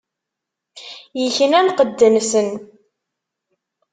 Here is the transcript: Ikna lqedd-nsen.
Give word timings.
Ikna 1.25 1.59
lqedd-nsen. 1.67 2.49